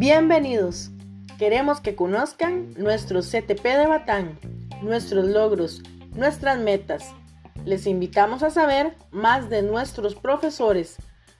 [0.00, 0.90] Bienvenidos.
[1.38, 4.38] Queremos que conozcan nuestro CTP de Batán,
[4.80, 5.82] nuestros logros,
[6.14, 7.12] nuestras metas.
[7.66, 10.96] Les invitamos a saber más de nuestros profesores,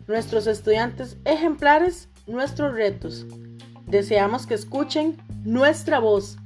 [0.07, 3.25] nuestros estudiantes ejemplares, nuestros retos.
[3.87, 6.37] Deseamos que escuchen nuestra voz,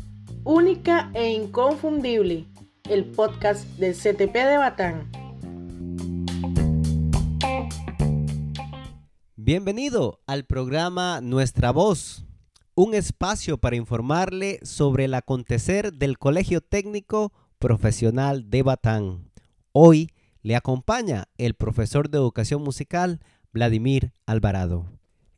[0.44, 2.46] única e inconfundible,
[2.88, 5.23] el podcast del CTP de Batán.
[9.46, 12.24] Bienvenido al programa Nuestra Voz,
[12.74, 19.30] un espacio para informarle sobre el acontecer del Colegio Técnico Profesional de Batán.
[19.72, 20.08] Hoy
[20.40, 23.20] le acompaña el profesor de educación musical
[23.52, 24.86] Vladimir Alvarado.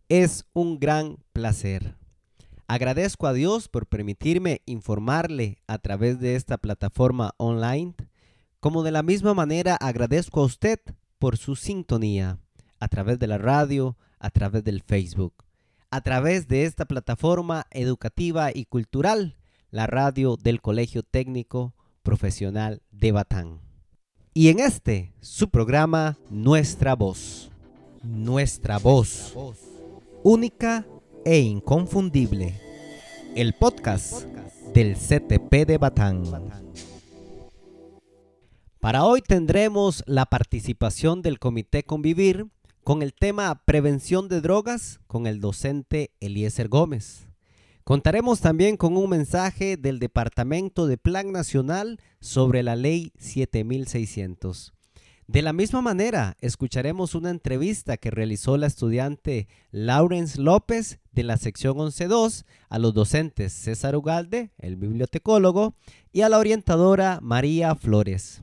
[0.09, 1.96] Es un gran placer.
[2.68, 7.96] Agradezco a Dios por permitirme informarle a través de esta plataforma online,
[8.60, 10.79] como de la misma manera agradezco a usted
[11.18, 12.38] por su sintonía
[12.80, 15.35] a través de la radio, a través del Facebook,
[15.91, 19.37] a través de esta plataforma educativa y cultural,
[19.71, 23.60] la radio del Colegio Técnico Profesional de Batán.
[24.35, 27.51] Y en este, su programa, Nuestra Voz.
[28.02, 29.35] Nuestra Voz.
[30.23, 30.87] Única
[31.24, 32.61] e inconfundible.
[33.35, 34.24] El podcast
[34.74, 36.24] del CTP de Batán.
[38.79, 42.46] Para hoy tendremos la participación del Comité Convivir
[42.87, 47.26] con el tema Prevención de Drogas con el docente Eliezer Gómez.
[47.82, 54.73] Contaremos también con un mensaje del Departamento de Plan Nacional sobre la Ley 7600.
[55.26, 61.38] De la misma manera, escucharemos una entrevista que realizó la estudiante Lawrence López de la
[61.38, 65.75] sección 11.2 a los docentes César Ugalde, el bibliotecólogo,
[66.12, 68.43] y a la orientadora María Flores.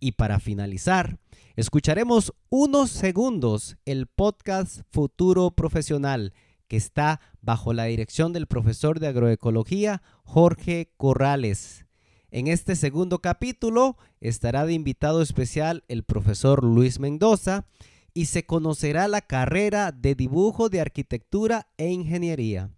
[0.00, 1.18] Y para finalizar,
[1.60, 6.32] Escucharemos unos segundos el podcast Futuro Profesional
[6.68, 11.84] que está bajo la dirección del profesor de agroecología Jorge Corrales.
[12.30, 17.66] En este segundo capítulo estará de invitado especial el profesor Luis Mendoza
[18.14, 22.70] y se conocerá la carrera de dibujo de arquitectura e ingeniería.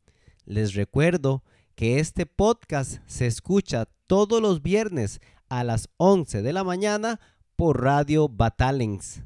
[0.44, 1.44] Les recuerdo
[1.76, 7.21] que este podcast se escucha todos los viernes a las 11 de la mañana
[7.71, 9.23] Radio Batalens,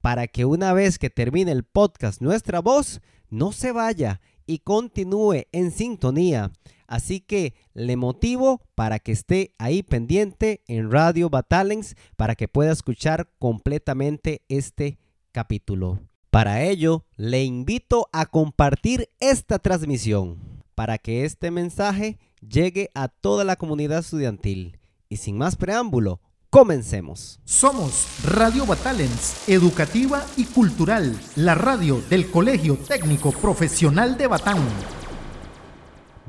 [0.00, 5.42] para que una vez que termine el podcast Nuestra Voz, no se vaya y continúe
[5.52, 6.52] en sintonía.
[6.86, 12.72] Así que le motivo para que esté ahí pendiente en Radio Batalens para que pueda
[12.72, 14.98] escuchar completamente este
[15.32, 16.00] capítulo.
[16.30, 20.38] Para ello, le invito a compartir esta transmisión
[20.74, 24.78] para que este mensaje llegue a toda la comunidad estudiantil.
[25.08, 26.20] Y sin más preámbulo,
[26.54, 27.40] Comencemos.
[27.44, 34.58] Somos Radio Batalens, educativa y cultural, la radio del Colegio Técnico Profesional de Batán.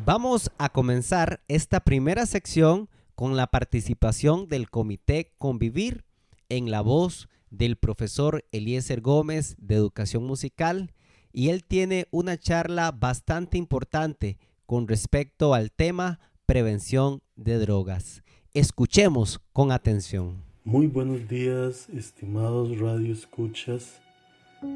[0.03, 6.06] Vamos a comenzar esta primera sección con la participación del Comité Convivir
[6.50, 10.91] en la voz del profesor Eliezer Gómez de Educación Musical
[11.34, 18.25] y él tiene una charla bastante importante con respecto al tema prevención de drogas.
[18.56, 20.42] Escuchemos con atención.
[20.64, 24.00] Muy buenos días, estimados radioescuchas,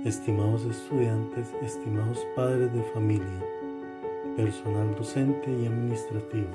[0.04, 3.46] estimados estudiantes, estimados padres de familia,
[4.36, 6.50] personal docente y administrativo.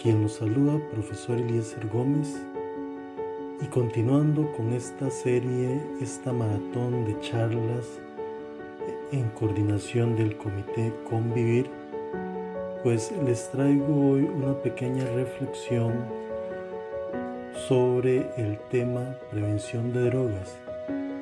[0.00, 2.40] Quien nos saluda, profesor Eliezer Gómez,
[3.60, 7.84] y continuando con esta serie, esta maratón de charlas
[9.10, 11.68] en coordinación del Comité Convivir,
[12.86, 15.92] pues les traigo hoy una pequeña reflexión
[17.66, 20.56] sobre el tema prevención de drogas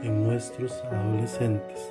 [0.02, 1.90] en nuestros adolescentes.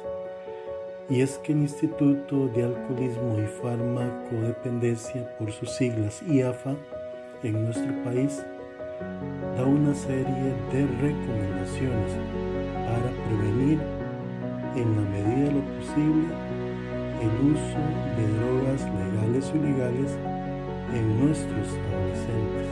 [1.09, 6.75] Y es que el Instituto de Alcoholismo y Farmacodependencia, por sus siglas IAFA,
[7.41, 8.45] en nuestro país,
[9.57, 12.11] da una serie de recomendaciones
[12.85, 13.79] para prevenir
[14.76, 16.53] en la medida de lo posible
[17.23, 17.79] el uso
[18.17, 20.17] de drogas legales o ilegales
[20.93, 22.67] en nuestros adolescentes.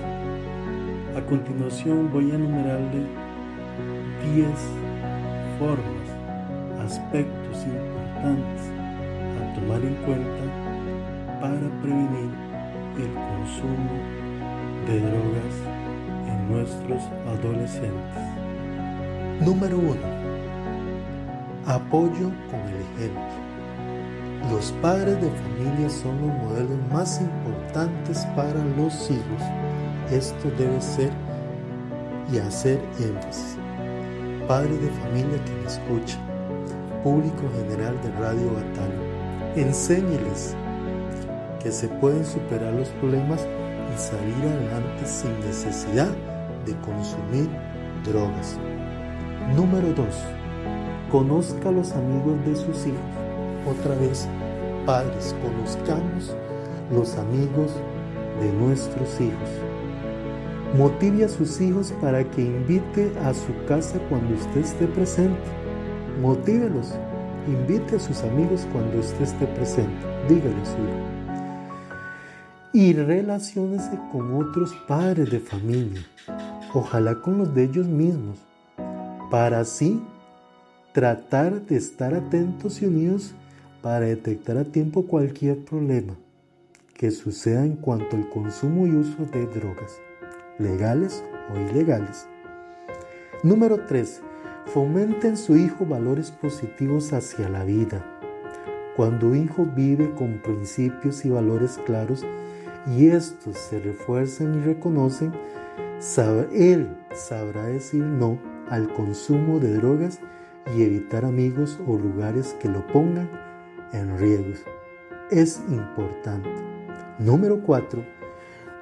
[1.16, 3.06] A continuación voy a enumerarle
[4.36, 4.48] 10
[5.58, 6.08] formas,
[6.86, 8.62] aspectos importantes
[9.40, 10.44] a tomar en cuenta
[11.40, 12.32] para prevenir
[12.98, 13.96] el consumo
[14.88, 15.56] de drogas
[16.28, 18.24] en nuestros adolescentes.
[19.40, 19.96] Número 1.
[21.66, 23.41] Apoyo con el ejemplo.
[24.52, 29.42] Los padres de familia son los modelos más importantes para los hijos.
[30.12, 31.10] Esto debe ser
[32.34, 33.58] y hacer énfasis.
[34.50, 36.20] Padre de familia que me escucha,
[37.02, 39.56] público general de Radio Batalla.
[39.56, 40.54] Enséñeles
[41.64, 46.12] que se pueden superar los problemas y salir adelante sin necesidad
[46.66, 47.50] de consumir
[48.04, 48.58] drogas.
[49.56, 50.06] Número 2.
[51.10, 53.21] Conozca a los amigos de sus hijos.
[53.68, 54.28] Otra vez,
[54.86, 56.36] padres, conozcamos
[56.92, 57.72] los amigos
[58.40, 59.50] de nuestros hijos.
[60.76, 65.40] Motive a sus hijos para que invite a su casa cuando usted esté presente.
[66.22, 66.94] Motívelos.
[67.48, 70.06] Invite a sus amigos cuando usted esté presente.
[70.30, 71.12] Dígale su hijo.
[72.74, 76.02] Y relaciónese con otros padres de familia.
[76.74, 78.38] Ojalá con los de ellos mismos.
[79.30, 80.02] Para así
[80.94, 83.34] tratar de estar atentos y unidos
[83.82, 86.16] para detectar a tiempo cualquier problema
[86.94, 90.00] que suceda en cuanto al consumo y uso de drogas
[90.60, 92.28] legales o ilegales.
[93.44, 94.22] Número 3.
[94.68, 98.06] Fomente en su hijo valores positivos hacia la vida.
[98.96, 102.24] Cuando un hijo vive con principios y valores claros
[102.96, 105.32] y estos se refuerzan y reconocen,
[106.54, 108.40] él sabrá decir no
[108.70, 110.20] al consumo de drogas
[110.76, 113.30] y evitar amigos o lugares que lo pongan
[113.94, 114.64] en riesgo.
[115.30, 116.50] Es importante.
[117.20, 118.22] Número 4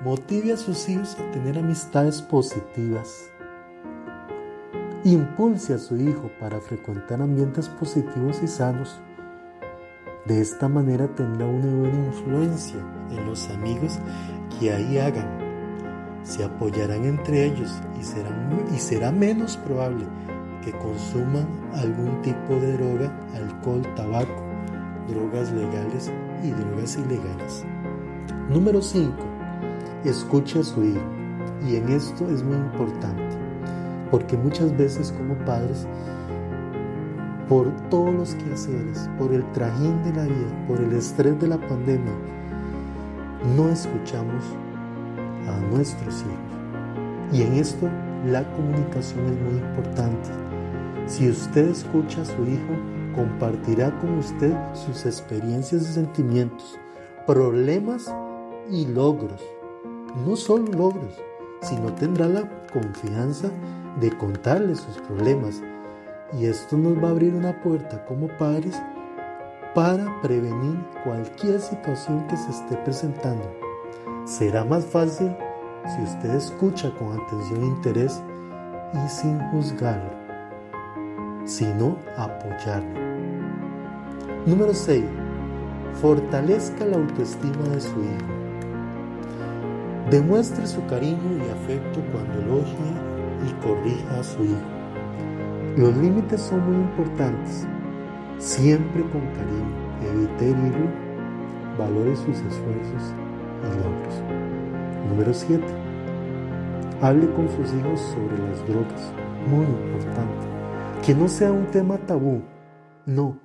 [0.01, 3.29] Motive a sus hijos a tener amistades positivas.
[5.03, 9.01] Impulse a su hijo para frecuentar ambientes positivos y sanos.
[10.25, 12.79] De esta manera tendrá una buena influencia
[13.11, 13.99] en los amigos
[14.57, 15.27] que ahí hagan.
[16.23, 20.05] Se apoyarán entre ellos y y será menos probable
[20.63, 24.48] que consuman algún tipo de droga, alcohol, tabaco,
[25.13, 26.11] drogas legales
[26.43, 27.65] y drogas ilegales.
[28.49, 29.29] Número 5
[30.05, 31.01] escuche a su hijo.
[31.67, 33.21] Y en esto es muy importante,
[34.11, 35.87] porque muchas veces como padres,
[37.49, 41.57] por todos los quehaceres, por el trajín de la vida, por el estrés de la
[41.57, 42.13] pandemia,
[43.57, 44.43] no escuchamos
[45.47, 47.33] a nuestros hijos.
[47.33, 47.89] Y en esto
[48.25, 50.29] la comunicación es muy importante.
[51.07, 52.73] Si usted escucha a su hijo,
[53.15, 56.77] compartirá con usted sus experiencias y sentimientos,
[57.25, 58.13] problemas
[58.69, 59.41] y logros
[60.25, 61.21] no solo logros,
[61.61, 63.49] sino tendrá la confianza
[63.99, 65.61] de contarle sus problemas.
[66.33, 68.79] Y esto nos va a abrir una puerta como padres
[69.73, 73.49] para prevenir cualquier situación que se esté presentando.
[74.25, 75.35] Será más fácil
[75.95, 78.21] si usted escucha con atención e interés
[78.93, 80.11] y sin juzgarlo,
[81.49, 82.99] sino apoyarlo.
[84.45, 85.03] Número 6.
[85.99, 88.29] Fortalezca la autoestima de su hijo.
[90.11, 92.93] Demuestre su cariño y afecto cuando elogia
[93.47, 94.69] y corrija a su hijo.
[95.75, 97.67] Los límites son muy importantes.
[98.37, 99.79] Siempre con cariño.
[100.03, 100.87] Evite herirlo.
[101.79, 103.13] Valore sus esfuerzos
[103.63, 104.21] y logros.
[105.09, 105.63] Número 7.
[107.01, 109.11] Hable con sus hijos sobre las drogas.
[109.49, 110.58] Muy importante.
[111.05, 112.41] Que no sea un tema tabú.
[113.05, 113.37] No.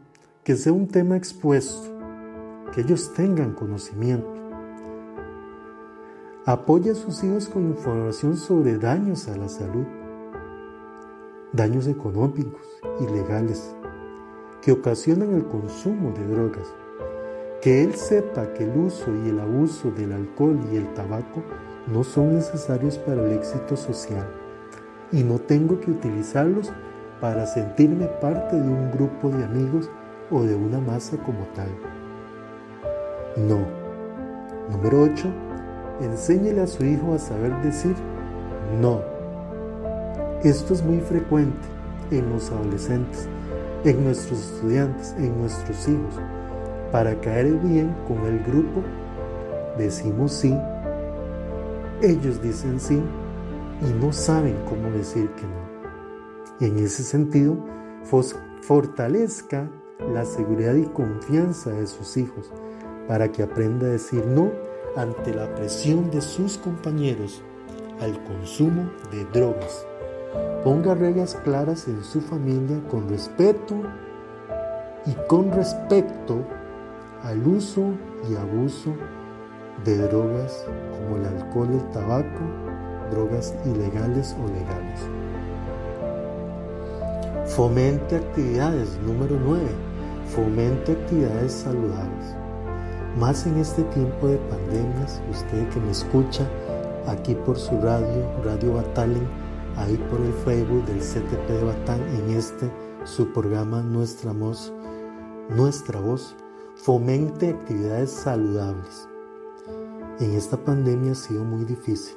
[0.42, 1.90] Que sea un tema expuesto.
[2.72, 4.34] Que ellos tengan conocimiento
[6.46, 9.86] Apoya a sus hijos con información sobre daños a la salud,
[11.54, 12.60] daños económicos
[13.00, 13.74] y legales
[14.60, 16.68] que ocasionan el consumo de drogas.
[17.62, 21.42] Que él sepa que el uso y el abuso del alcohol y el tabaco
[21.90, 24.28] no son necesarios para el éxito social
[25.12, 26.70] y no tengo que utilizarlos
[27.24, 29.88] para sentirme parte de un grupo de amigos
[30.30, 31.70] o de una masa como tal.
[33.38, 33.60] No.
[34.70, 35.32] Número 8
[36.02, 37.96] enséñele a su hijo a saber decir
[38.78, 39.00] no.
[40.42, 41.66] Esto es muy frecuente
[42.10, 43.26] en los adolescentes,
[43.86, 46.20] en nuestros estudiantes, en nuestros hijos.
[46.92, 48.82] Para caer bien con el grupo,
[49.78, 50.54] decimos sí,
[52.02, 53.02] ellos dicen sí
[53.80, 55.63] y no saben cómo decir que no.
[56.60, 57.56] En ese sentido,
[58.62, 59.68] fortalezca
[60.12, 62.52] la seguridad y confianza de sus hijos
[63.08, 64.52] para que aprenda a decir no
[64.96, 67.42] ante la presión de sus compañeros
[68.00, 69.86] al consumo de drogas.
[70.62, 73.74] Ponga reglas claras en su familia con respeto
[75.06, 76.44] y con respecto
[77.22, 77.92] al uso
[78.30, 78.94] y abuso
[79.84, 82.40] de drogas como el alcohol, el tabaco,
[83.10, 85.23] drogas ilegales o legales.
[87.46, 89.62] Fomente actividades, número 9.
[90.34, 92.34] Fomente actividades saludables.
[93.20, 96.48] Más en este tiempo de pandemias, usted que me escucha
[97.06, 99.28] aquí por su radio, Radio Batalin,
[99.76, 102.70] ahí por el Facebook del CTP de Batán, en este
[103.04, 104.72] su programa Nuestra Voz,
[105.50, 106.34] Nuestra Voz,
[106.76, 109.06] Fomente actividades saludables.
[110.18, 112.16] En esta pandemia ha sido muy difícil,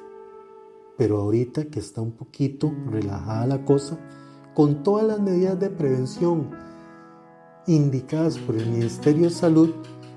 [0.96, 3.98] pero ahorita que está un poquito relajada la cosa,
[4.58, 6.50] con todas las medidas de prevención
[7.68, 9.72] indicadas por el Ministerio de Salud,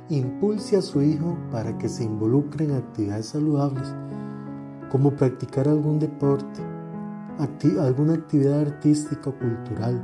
[0.10, 3.94] impulse a su hijo para que se involucre en actividades saludables,
[4.90, 6.60] como practicar algún deporte,
[7.80, 10.04] alguna actividad artística o cultural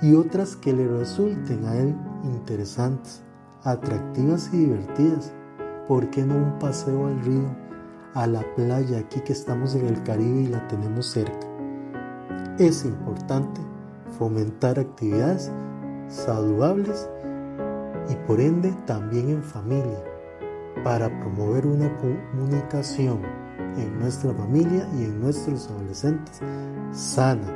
[0.00, 3.24] y otras que le resulten a él interesantes,
[3.64, 5.34] atractivas y divertidas.
[5.88, 7.50] ¿Por qué no un paseo al río,
[8.14, 11.47] a la playa, aquí que estamos en el Caribe y la tenemos cerca?
[12.58, 13.60] Es importante
[14.18, 15.48] fomentar actividades
[16.08, 17.08] saludables
[18.10, 20.02] y por ende también en familia
[20.82, 23.20] para promover una comunicación
[23.76, 26.40] en nuestra familia y en nuestros adolescentes
[26.90, 27.46] sana.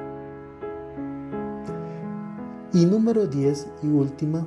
[2.73, 4.47] Y número 10 y última,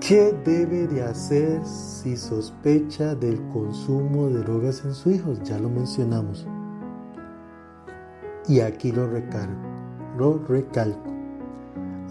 [0.00, 5.34] ¿qué debe de hacer si sospecha del consumo de drogas en su hijo?
[5.44, 6.46] Ya lo mencionamos.
[8.48, 9.60] Y aquí lo recargo,
[10.16, 11.10] lo recalco.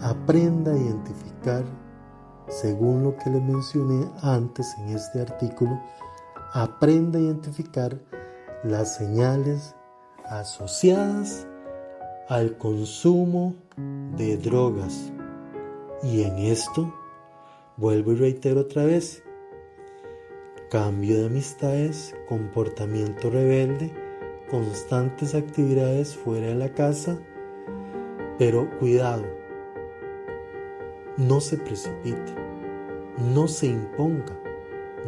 [0.02, 1.64] Aprenda a identificar,
[2.48, 5.80] según lo que le mencioné antes en este artículo,
[6.52, 7.98] aprenda a identificar
[8.64, 9.74] las señales
[10.26, 11.46] asociadas
[12.28, 13.54] al consumo
[14.16, 15.10] de drogas.
[16.02, 16.92] Y en esto,
[17.78, 19.22] vuelvo y reitero otra vez,
[20.70, 24.05] cambio de amistades, comportamiento rebelde,
[24.50, 27.18] constantes actividades fuera de la casa,
[28.38, 29.24] pero cuidado,
[31.16, 32.34] no se precipite,
[33.34, 34.38] no se imponga,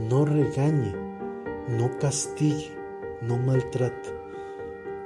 [0.09, 0.95] no regañe,
[1.68, 2.71] no castigue,
[3.21, 4.11] no maltrate,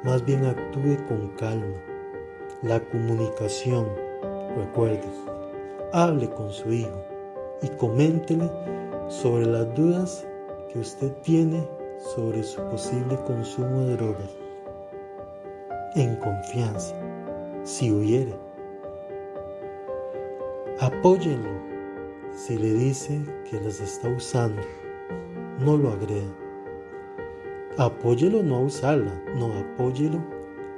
[0.04, 1.76] más bien actúe con calma.
[2.62, 3.88] La comunicación,
[4.56, 5.02] recuerde,
[5.92, 7.02] hable con su hijo
[7.60, 8.48] y coméntele
[9.08, 10.24] sobre las dudas
[10.72, 11.66] que usted tiene
[12.02, 14.30] sobre su posible consumo de drogas.
[15.94, 16.94] En confianza,
[17.64, 18.34] si hubiere.
[20.80, 21.50] Apóyenlo
[22.34, 24.62] si le dice que las está usando.
[25.60, 26.32] No lo agreda.
[27.78, 30.18] Apóyelo no a usarla, no, apóyelo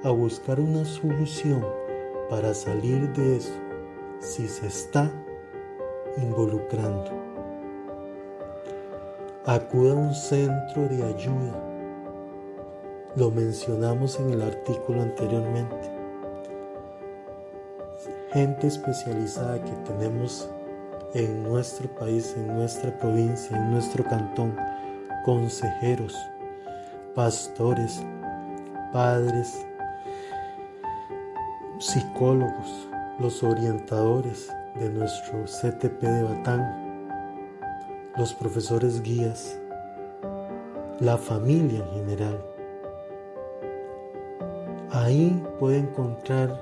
[0.03, 1.65] a buscar una solución
[2.29, 3.55] para salir de eso
[4.19, 5.11] si se está
[6.19, 7.34] involucrando.
[9.47, 11.53] Acuda a un centro de ayuda.
[13.15, 15.91] Lo mencionamos en el artículo anteriormente.
[18.33, 20.49] Gente especializada que tenemos
[21.13, 24.57] en nuestro país, en nuestra provincia, en nuestro cantón,
[25.27, 26.17] consejeros,
[27.15, 28.03] pastores,
[28.95, 29.67] padres,
[31.79, 36.84] psicólogos, los orientadores de nuestro CTP de Batán,
[38.17, 39.59] los profesores guías,
[41.01, 42.45] la familia en general.
[44.91, 46.61] Ahí puede encontrar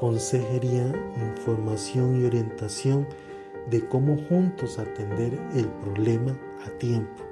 [0.00, 0.92] consejería,
[1.34, 3.06] información y orientación
[3.70, 7.22] de cómo juntos atender el problema a tiempo.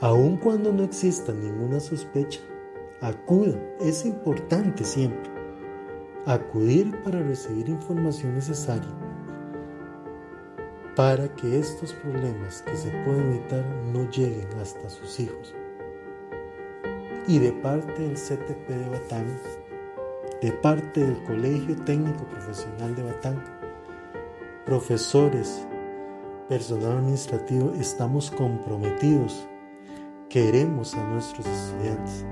[0.00, 2.40] Aun cuando no exista ninguna sospecha,
[3.02, 5.30] acuda, es importante siempre
[6.24, 9.05] acudir para recibir información necesaria
[10.96, 15.54] para que estos problemas que se pueden evitar no lleguen hasta sus hijos.
[17.28, 19.26] Y de parte del CTP de Batán,
[20.42, 23.44] de parte del Colegio Técnico Profesional de Batán,
[24.64, 25.64] profesores,
[26.48, 29.46] personal administrativo, estamos comprometidos
[30.28, 32.24] Queremos a nuestros estudiantes,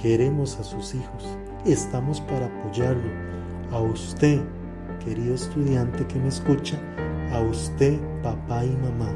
[0.00, 3.12] queremos a sus hijos, estamos para apoyarlo.
[3.70, 4.40] A usted,
[5.04, 6.80] querido estudiante que me escucha,
[7.34, 9.10] a usted, papá y mamá,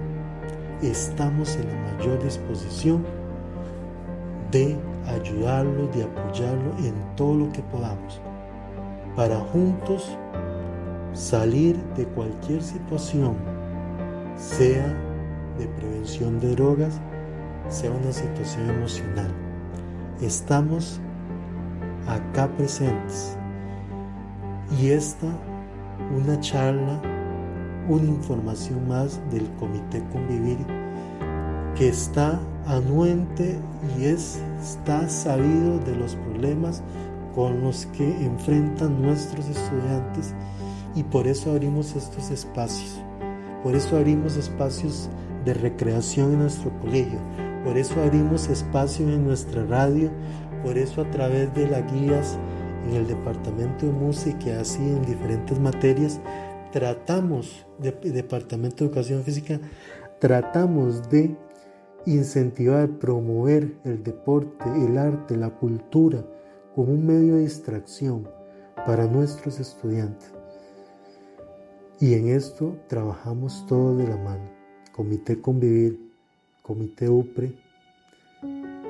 [0.82, 3.04] estamos en la mayor disposición
[4.50, 8.20] de ayudarlo, de apoyarlo en todo lo que podamos,
[9.14, 10.16] para juntos
[11.12, 13.36] salir de cualquier situación,
[14.36, 14.94] sea
[15.58, 17.00] de prevención de drogas,
[17.68, 19.32] sea una situación emocional.
[20.20, 21.00] Estamos
[22.06, 23.36] acá presentes.
[24.80, 25.26] Y esta,
[26.16, 27.00] una charla,
[27.88, 30.58] una información más del Comité Convivir
[31.74, 33.58] que está anuente
[33.98, 36.82] y es, está sabido de los problemas
[37.34, 40.34] con los que enfrentan nuestros estudiantes
[40.94, 43.00] y por eso abrimos estos espacios.
[43.62, 45.08] Por eso abrimos espacios
[45.44, 47.18] de recreación en nuestro colegio,
[47.64, 50.10] por eso abrimos espacio en nuestra radio,
[50.62, 52.38] por eso a través de las guías
[52.88, 56.20] en el departamento de música, así en diferentes materias,
[56.78, 59.60] tratamos, de, Departamento de Educación Física,
[60.20, 61.36] tratamos de
[62.06, 66.24] incentivar, promover el deporte, el arte, la cultura
[66.76, 68.28] como un medio de distracción
[68.86, 70.32] para nuestros estudiantes.
[71.98, 74.48] Y en esto trabajamos todos de la mano.
[74.92, 75.98] Comité Convivir,
[76.62, 77.56] Comité UPRE,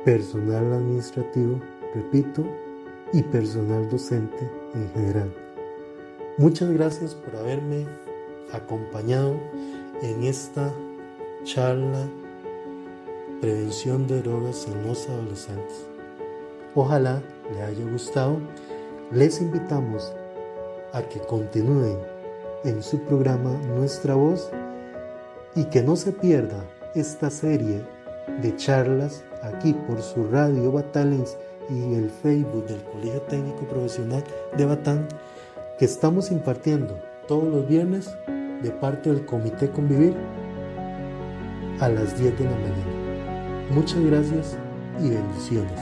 [0.04, 1.58] personal administrativo,
[1.94, 2.44] repito,
[3.14, 5.47] y personal docente en general.
[6.38, 7.84] Muchas gracias por haberme
[8.52, 9.34] acompañado
[10.02, 10.72] en esta
[11.42, 12.08] charla
[13.40, 15.86] Prevención de drogas en los adolescentes.
[16.76, 17.20] Ojalá
[17.52, 18.38] le haya gustado.
[19.10, 20.12] Les invitamos
[20.92, 21.98] a que continúen
[22.64, 24.48] en su programa Nuestra Voz
[25.56, 26.64] y que no se pierda
[26.94, 27.82] esta serie
[28.42, 31.36] de charlas aquí por su radio Batalens
[31.68, 34.22] y el Facebook del Colegio Técnico Profesional
[34.56, 35.08] de Batán
[35.78, 38.10] que estamos impartiendo todos los viernes
[38.62, 40.14] de parte del Comité Convivir
[41.80, 43.68] a las 10 de la mañana.
[43.70, 44.58] Muchas gracias
[45.00, 45.80] y bendiciones.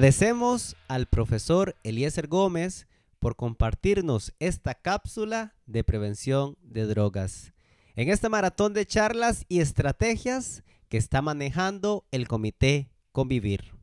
[0.00, 2.86] Agradecemos al profesor Eliezer Gómez
[3.18, 7.52] por compartirnos esta cápsula de prevención de drogas
[7.96, 13.74] en este maratón de charlas y estrategias que está manejando el Comité Convivir.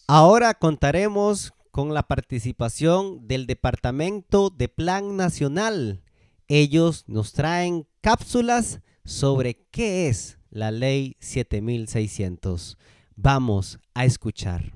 [0.07, 6.01] Ahora contaremos con la participación del Departamento de Plan Nacional.
[6.47, 12.77] Ellos nos traen cápsulas sobre qué es la Ley 7600.
[13.17, 14.71] Vamos a escuchar.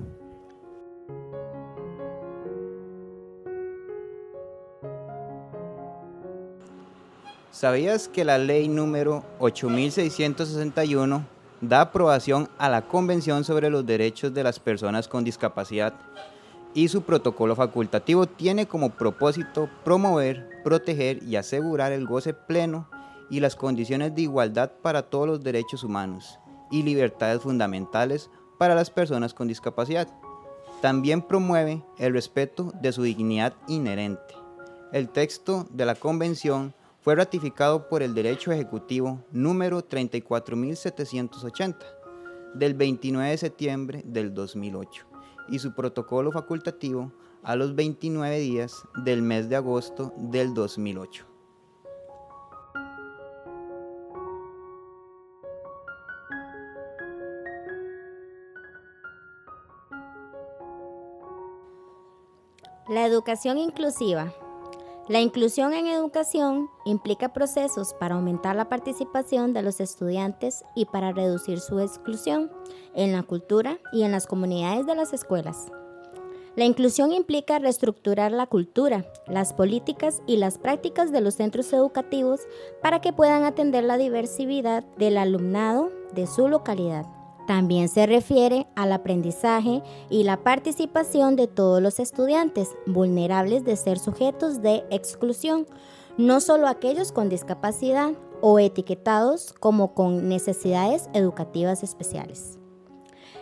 [7.52, 11.26] ¿Sabías que la ley número 8661
[11.60, 15.94] da aprobación a la Convención sobre los Derechos de las Personas con Discapacidad
[16.74, 22.88] y su protocolo facultativo tiene como propósito promover, proteger y asegurar el goce pleno
[23.30, 26.40] y las condiciones de igualdad para todos los derechos humanos
[26.72, 30.08] y libertades fundamentales para las personas con discapacidad.
[30.82, 34.36] También promueve el respeto de su dignidad inherente.
[34.92, 41.86] El texto de la Convención fue ratificado por el Derecho Ejecutivo número 34780
[42.56, 45.06] del 29 de septiembre del 2008
[45.50, 47.12] y su protocolo facultativo
[47.44, 51.29] a los 29 días del mes de agosto del 2008.
[62.90, 64.34] La educación inclusiva.
[65.08, 71.12] La inclusión en educación implica procesos para aumentar la participación de los estudiantes y para
[71.12, 72.52] reducir su exclusión
[72.96, 75.68] en la cultura y en las comunidades de las escuelas.
[76.56, 82.42] La inclusión implica reestructurar la cultura, las políticas y las prácticas de los centros educativos
[82.82, 87.19] para que puedan atender la diversidad del alumnado de su localidad.
[87.50, 89.82] También se refiere al aprendizaje
[90.12, 95.66] y la participación de todos los estudiantes vulnerables de ser sujetos de exclusión,
[96.16, 102.59] no solo aquellos con discapacidad o etiquetados como con necesidades educativas especiales.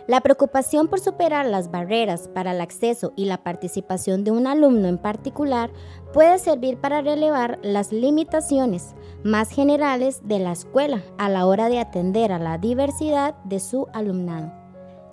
[0.08, 4.88] La preocupación por superar las barreras para el acceso y la participación de un alumno
[4.88, 5.70] en particular
[6.14, 11.80] puede servir para relevar las limitaciones más generales de la escuela a la hora de
[11.80, 14.54] atender a la diversidad de su alumnado,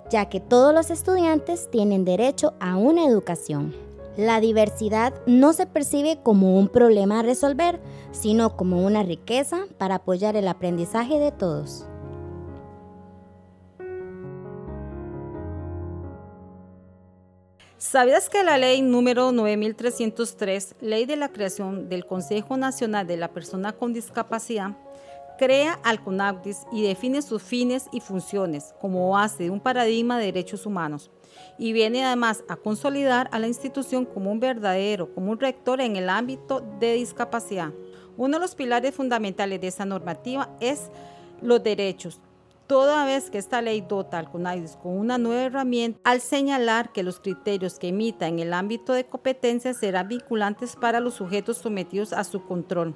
[0.09, 3.75] ya que todos los estudiantes tienen derecho a una educación.
[4.15, 7.81] La diversidad no se percibe como un problema a resolver,
[8.11, 11.85] sino como una riqueza para apoyar el aprendizaje de todos.
[17.87, 23.31] ¿Sabías que la ley número 9303, ley de la creación del Consejo Nacional de la
[23.31, 24.71] Persona con Discapacidad,
[25.37, 30.25] crea al CONAUDIS y define sus fines y funciones como base de un paradigma de
[30.25, 31.11] derechos humanos?
[31.59, 35.95] Y viene además a consolidar a la institución como un verdadero, como un rector en
[35.95, 37.71] el ámbito de discapacidad.
[38.17, 40.89] Uno de los pilares fundamentales de esta normativa es
[41.39, 42.19] los derechos,
[42.67, 47.03] toda vez que esta ley dota al CONAIDIS con una nueva herramienta al señalar que
[47.03, 52.13] los criterios que emita en el ámbito de competencia serán vinculantes para los sujetos sometidos
[52.13, 52.95] a su control.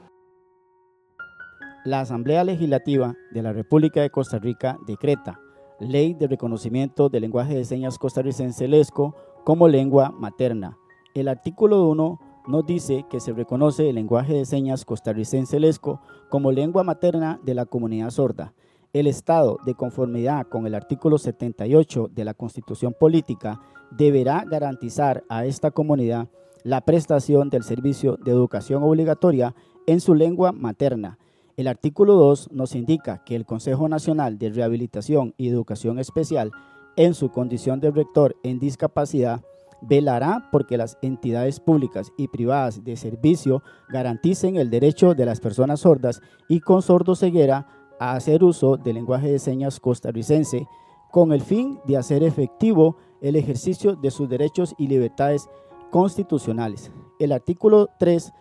[1.86, 5.40] La Asamblea Legislativa de la República de Costa Rica decreta
[5.80, 10.78] Ley de Reconocimiento del Lenguaje de Señas Costarricense LESCO como lengua materna.
[11.14, 16.52] El artículo 1 nos dice que se reconoce el lenguaje de señas costarricense LESCO como
[16.52, 18.54] lengua materna de la comunidad sorda
[18.94, 25.46] el Estado, de conformidad con el artículo 78 de la Constitución Política, deberá garantizar a
[25.46, 26.28] esta comunidad
[26.64, 29.54] la prestación del servicio de educación obligatoria
[29.86, 31.20] en su lengua materna.
[31.56, 36.52] El artículo 2 nos indica que el Consejo Nacional de Rehabilitación y Educación Especial,
[36.96, 39.42] en su condición de rector en discapacidad,
[39.82, 45.82] velará porque las entidades públicas y privadas de servicio garanticen el derecho de las personas
[45.82, 47.68] sordas y con sordoceguera
[48.00, 50.68] a hacer uso del lenguaje de señas costarricense
[51.12, 55.50] con el fin de hacer efectivo el ejercicio de sus derechos y libertades
[55.92, 56.92] constitucionales.
[57.20, 58.32] El artículo 3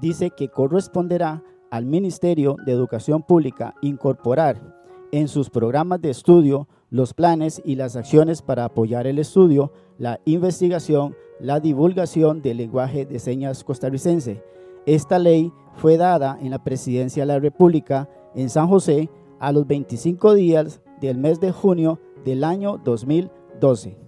[0.00, 4.74] dice que corresponderá al Ministerio de Educación Pública incorporar
[5.12, 10.20] en sus programas de estudio los planes y las acciones para apoyar el estudio, la
[10.24, 14.42] investigación, la divulgación del lenguaje de señas costarricense.
[14.86, 19.66] Esta ley fue dada en la Presidencia de la República en San José a los
[19.66, 24.04] 25 días del mes de junio del año 2012.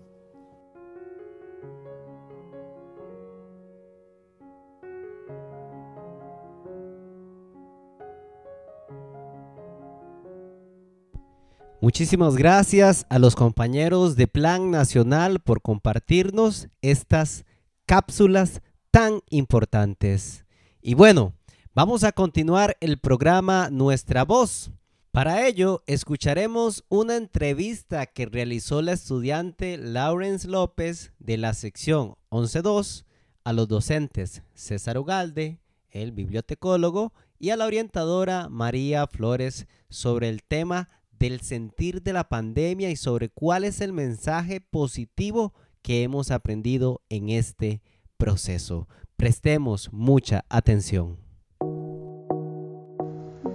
[11.87, 17.45] Muchísimas gracias a los compañeros de Plan Nacional por compartirnos estas
[17.87, 18.61] cápsulas
[18.91, 20.47] tan importantes.
[20.83, 21.36] Y bueno,
[21.77, 24.71] Vamos a continuar el programa Nuestra Voz.
[25.13, 33.05] Para ello, escucharemos una entrevista que realizó la estudiante Lawrence López de la sección 11.2
[33.45, 35.61] a los docentes César Ugalde,
[35.91, 42.31] el bibliotecólogo, y a la orientadora María Flores sobre el tema del sentir de la
[42.31, 47.83] pandemia y sobre cuál es el mensaje positivo que hemos aprendido en este
[48.17, 48.89] proceso.
[49.19, 51.26] Prestemos mucha atención.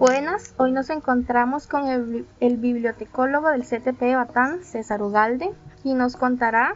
[0.01, 5.51] Buenas, hoy nos encontramos con el, bibliotecólogo del CTP de Batán, César Ugalde,
[5.83, 6.73] quien nos contará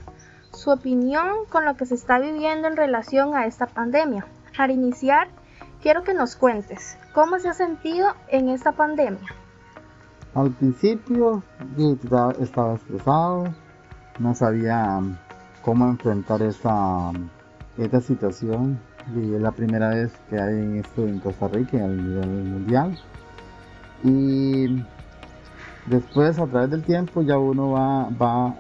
[0.52, 4.28] su opinión con lo que se está viviendo en relación a esta pandemia.
[4.56, 5.28] Para iniciar,
[5.82, 9.34] quiero que nos cuentes cómo se ha sentido en esta pandemia.
[10.36, 11.42] Al principio
[12.40, 13.46] estaba estresado,
[14.20, 15.02] no sabía
[15.64, 17.12] cómo enfrentar esta,
[17.76, 18.80] esta situación.
[19.16, 23.00] Y es la primera vez que hay esto en Costa Rica a nivel mundial.
[24.06, 24.86] Y
[25.88, 28.54] después a través del tiempo ya uno va, va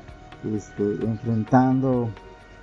[0.43, 2.09] este, enfrentando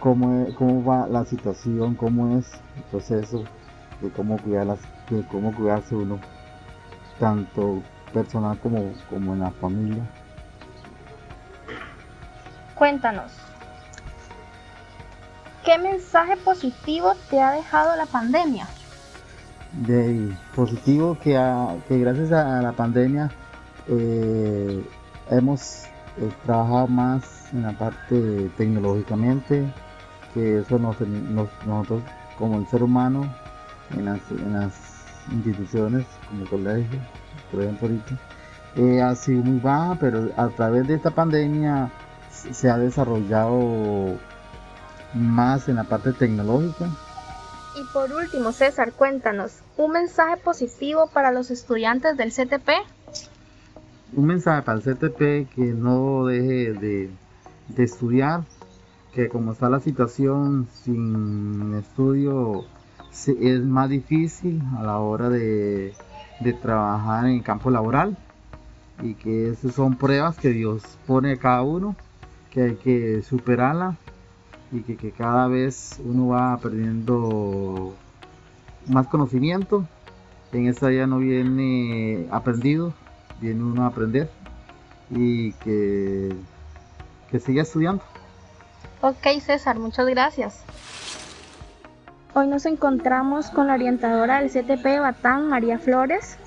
[0.01, 3.45] cómo, cómo va la situación, cómo es el proceso
[4.01, 6.19] de cómo, cuidar las, de cómo cuidarse uno,
[7.21, 10.05] tanto personal como, como en la familia.
[12.75, 13.31] Cuéntanos,
[15.65, 18.67] ¿qué mensaje positivo te ha dejado la pandemia?
[19.73, 21.33] De positivo que,
[21.89, 23.31] gracias a la pandemia
[23.89, 24.85] eh,
[25.31, 25.85] hemos
[26.19, 29.73] eh, trabajado más en la parte tecnológicamente,
[30.35, 32.03] que eso nos, nosotros
[32.39, 33.33] como el ser humano
[33.97, 34.73] en las, en las
[35.31, 36.99] instituciones como colegio,
[37.51, 38.19] por ejemplo ahorita,
[38.77, 41.91] eh, ha sido muy baja, pero a través de esta pandemia
[42.31, 44.19] se ha desarrollado
[45.15, 46.87] más en la parte tecnológica.
[47.75, 52.69] Y por último, César, cuéntanos, ¿un mensaje positivo para los estudiantes del CTP?
[54.15, 57.11] Un mensaje para el CTP que no deje de,
[57.79, 58.43] estudiar,
[59.15, 62.65] que como está la situación sin estudio
[63.11, 65.95] es más difícil a la hora de,
[66.61, 68.17] trabajar en el campo laboral
[69.01, 71.97] y que esas son pruebas que Dios pone a cada uno,
[72.51, 73.97] que hay que superarla
[74.71, 77.95] y que, que cada vez uno va perdiendo
[78.87, 79.87] más conocimiento.
[80.53, 82.93] En esta ya no viene aprendido,
[83.41, 84.29] viene uno a aprender
[85.11, 86.35] y que,
[87.31, 88.03] que siga estudiando.
[89.01, 90.63] Ok César, muchas gracias.
[92.35, 96.39] Hoy nos encontramos con la orientadora del CTP Batán, María Flores,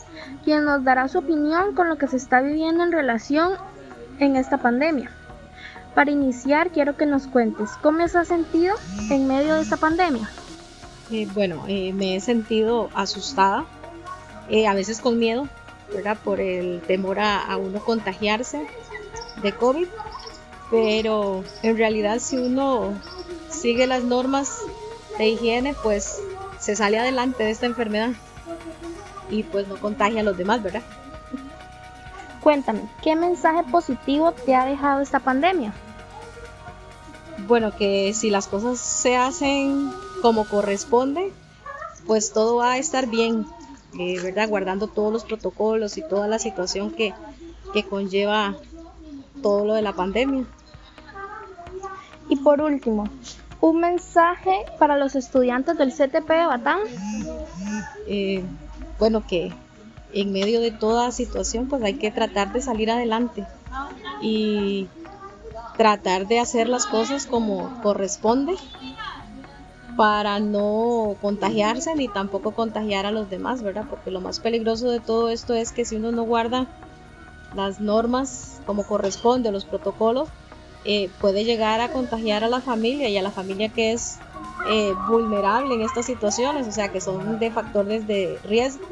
[0.44, 3.54] quien nos dará su opinión con lo que se está viviendo en relación
[4.20, 5.12] en esta pandemia.
[5.94, 8.76] Para iniciar, quiero que nos cuentes cómo se ha sentido
[9.10, 10.28] en medio de esta pandemia.
[11.12, 13.66] Eh, bueno, eh, me he sentido asustada,
[14.50, 15.48] eh, a veces con miedo,
[15.94, 16.18] ¿verdad?
[16.24, 18.66] Por el temor a, a uno contagiarse
[19.42, 19.88] de COVID,
[20.72, 22.94] pero en realidad si uno
[23.50, 24.60] sigue las normas
[25.18, 26.22] de higiene, pues
[26.60, 28.12] se sale adelante de esta enfermedad
[29.30, 30.82] y pues no contagia a los demás, ¿verdad?
[32.42, 35.74] Cuéntame, ¿qué mensaje positivo te ha dejado esta pandemia?
[37.48, 39.92] Bueno, que si las cosas se hacen
[40.26, 41.32] como corresponde,
[42.08, 43.46] pues todo va a estar bien,
[44.00, 44.50] eh, ¿verdad?
[44.50, 47.14] Guardando todos los protocolos y toda la situación que,
[47.74, 48.56] que conlleva
[49.44, 50.46] todo lo de la pandemia.
[52.28, 53.08] Y por último,
[53.62, 56.80] un mensaje para los estudiantes del CTP de Batán.
[58.08, 58.44] Eh,
[58.98, 59.54] bueno, que
[60.12, 63.46] en medio de toda situación pues hay que tratar de salir adelante
[64.24, 64.88] y
[65.78, 68.56] tratar de hacer las cosas como corresponde
[69.96, 73.86] para no contagiarse ni tampoco contagiar a los demás, ¿verdad?
[73.90, 76.68] Porque lo más peligroso de todo esto es que si uno no guarda
[77.56, 80.30] las normas como corresponde, los protocolos,
[80.84, 84.20] eh, puede llegar a contagiar a la familia y a la familia que es
[84.68, 88.86] eh, vulnerable en estas situaciones, o sea, que son de factores de riesgo.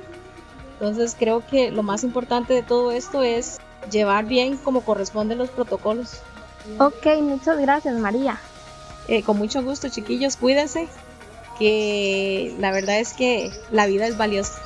[0.74, 3.60] Entonces creo que lo más importante de todo esto es
[3.92, 6.22] llevar bien como corresponden los protocolos.
[6.80, 8.40] Ok, muchas gracias María.
[9.08, 10.88] Eh, con mucho gusto chiquillos, cuídense,
[11.60, 14.62] que la verdad es que la vida es valiosa.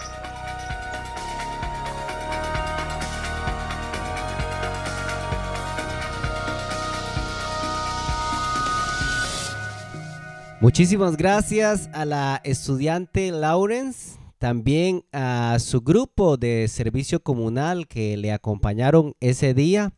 [10.60, 18.32] Muchísimas gracias a la estudiante Lawrence, también a su grupo de servicio comunal que le
[18.32, 19.94] acompañaron ese día.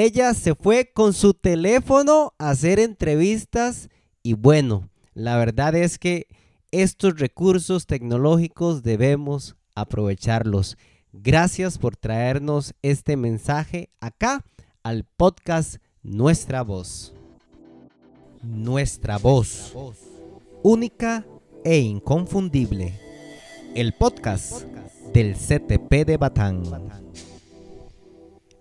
[0.00, 3.88] Ella se fue con su teléfono a hacer entrevistas
[4.22, 6.28] y bueno, la verdad es que
[6.70, 10.78] estos recursos tecnológicos debemos aprovecharlos.
[11.12, 14.44] Gracias por traernos este mensaje acá
[14.84, 17.12] al podcast Nuestra Voz
[18.42, 19.74] nuestra voz,
[20.62, 21.26] única
[21.64, 22.94] e inconfundible.
[23.74, 24.62] El podcast
[25.12, 26.62] del CTP de Batán.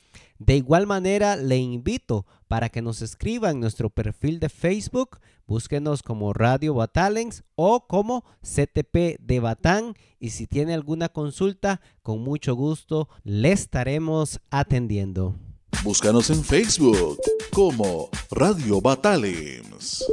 [0.45, 5.21] De igual manera, le invito para que nos escriba en nuestro perfil de Facebook.
[5.47, 9.95] Búsquenos como Radio Batalens o como CTP de Batán.
[10.19, 15.37] Y si tiene alguna consulta, con mucho gusto le estaremos atendiendo.
[15.85, 17.21] Búscanos en Facebook
[17.53, 20.05] como Radio Batalems.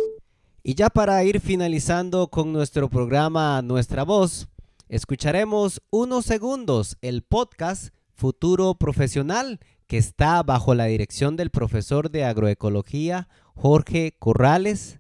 [0.62, 4.48] Y ya para ir finalizando con nuestro programa Nuestra Voz,
[4.90, 12.26] escucharemos unos segundos el podcast Futuro Profesional que está bajo la dirección del profesor de
[12.26, 15.00] agroecología Jorge Corrales.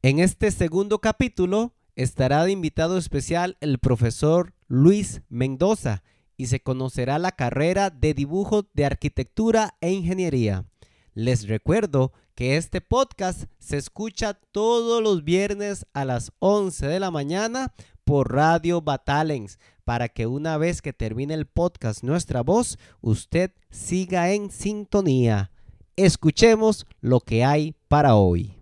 [0.00, 6.02] En este segundo capítulo estará de invitado especial el profesor Luis Mendoza
[6.38, 10.64] y se conocerá la carrera de dibujo de arquitectura e ingeniería.
[11.12, 17.10] Les recuerdo que este podcast se escucha todos los viernes a las 11 de la
[17.10, 17.72] mañana
[18.04, 24.32] por Radio Batalens para que una vez que termine el podcast Nuestra Voz, usted siga
[24.32, 25.50] en sintonía.
[25.96, 28.54] Escuchemos lo que hay para hoy.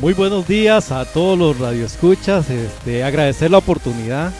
[0.00, 2.50] Muy buenos días a todos los radioescuchas.
[2.50, 4.32] Este, agradecer la oportunidad,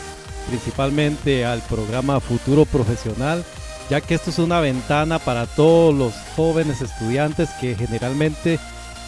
[0.48, 3.44] principalmente al programa Futuro Profesional,
[3.90, 8.59] ya que esto es una ventana para todos los jóvenes estudiantes que generalmente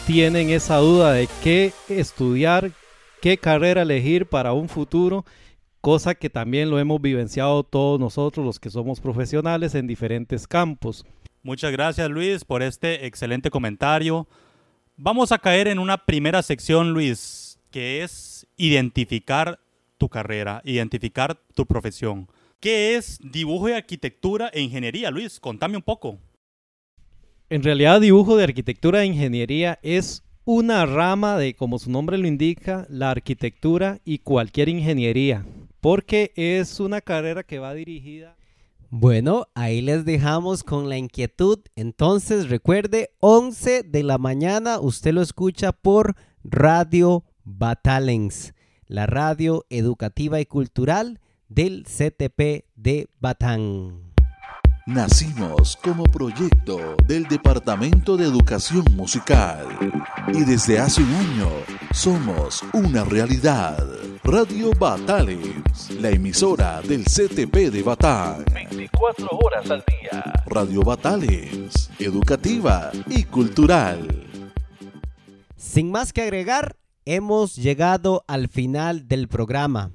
[0.07, 2.71] tienen esa duda de qué estudiar,
[3.21, 5.23] qué carrera elegir para un futuro,
[5.81, 11.05] cosa que también lo hemos vivenciado todos nosotros los que somos profesionales en diferentes campos.
[11.43, 14.27] Muchas gracias Luis por este excelente comentario.
[14.97, 19.59] Vamos a caer en una primera sección Luis, que es identificar
[19.97, 22.27] tu carrera, identificar tu profesión.
[22.61, 25.39] ¿Qué es dibujo de arquitectura e ingeniería, Luis?
[25.39, 26.19] Contame un poco.
[27.49, 32.27] En realidad, dibujo de arquitectura e ingeniería es una rama de, como su nombre lo
[32.27, 35.43] indica, la arquitectura y cualquier ingeniería,
[35.79, 38.37] porque es una carrera que va dirigida...
[38.91, 41.61] Bueno, ahí les dejamos con la inquietud.
[41.75, 48.53] Entonces recuerde, 11 de la mañana usted lo escucha por Radio Batalens,
[48.85, 51.19] la radio educativa y cultural
[51.53, 54.13] del CTP de Batán.
[54.87, 59.67] Nacimos como proyecto del Departamento de Educación Musical
[60.33, 61.49] y desde hace un año
[61.93, 63.85] somos una realidad.
[64.23, 68.45] Radio Batales, la emisora del CTP de Batán.
[68.53, 70.43] 24 horas al día.
[70.45, 74.07] Radio Batales, educativa y cultural.
[75.57, 79.91] Sin más que agregar, hemos llegado al final del programa.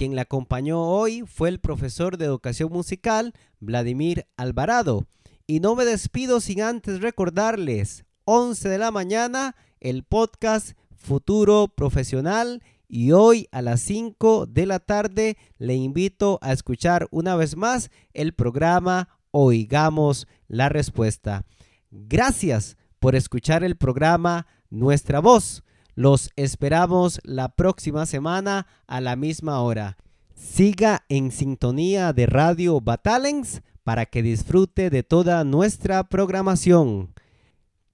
[0.00, 5.04] Quien la acompañó hoy fue el profesor de educación musical, Vladimir Alvarado.
[5.46, 12.62] Y no me despido sin antes recordarles, 11 de la mañana, el podcast Futuro Profesional.
[12.88, 17.90] Y hoy a las 5 de la tarde le invito a escuchar una vez más
[18.14, 21.44] el programa Oigamos la Respuesta.
[21.90, 25.62] Gracias por escuchar el programa Nuestra Voz.
[25.94, 29.96] Los esperamos la próxima semana a la misma hora.
[30.34, 37.12] Siga en sintonía de Radio Batalens para que disfrute de toda nuestra programación.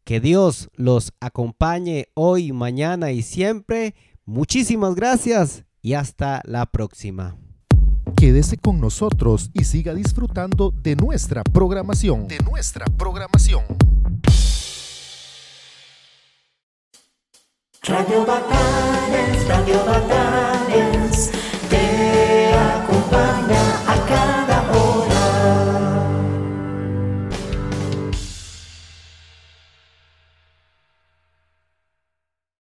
[0.04, 3.94] Que Dios los acompañe hoy, mañana y siempre.
[4.24, 7.36] Muchísimas gracias y hasta la próxima.
[8.14, 12.28] Quédese con nosotros y siga disfrutando de nuestra programación.
[12.28, 13.64] De nuestra programación.
[17.88, 20.85] Radio Batalens, Radio Batalens.